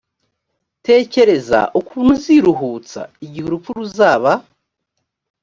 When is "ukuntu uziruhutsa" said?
1.79-3.01